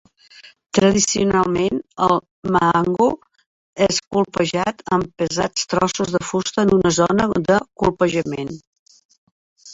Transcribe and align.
Tradicionalment, 0.75 1.81
el 2.05 2.13
mahangu 2.55 3.09
és 3.89 3.99
colpejat 4.15 4.83
amb 4.99 5.13
pesats 5.23 5.69
trossos 5.75 6.17
de 6.17 6.23
fusta 6.31 6.67
en 6.67 6.75
una 6.79 6.95
"zona 7.01 7.31
de 7.53 7.61
colpejament". 7.85 8.53